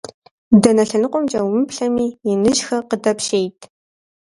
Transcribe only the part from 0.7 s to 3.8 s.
лъэныкъуэкӏэ умыплъэми, иныжьхэр къыдэпщейт.